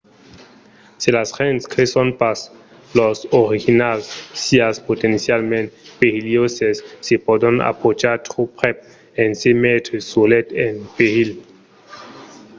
se 1.01 1.09
las 1.17 1.29
gents 1.37 1.65
creson 1.73 2.09
pas 2.21 2.39
los 2.97 3.17
orinhals 3.41 4.05
sián 4.43 4.75
potencialament 4.89 5.67
perilhoses 6.01 6.75
se 7.05 7.15
pòdon 7.27 7.55
aprochar 7.71 8.15
tròp 8.27 8.47
prèp 8.59 8.77
e 9.21 9.23
se 9.41 9.51
metre 9.63 9.97
solets 10.11 10.55
en 10.65 10.73
perilh 10.97 11.33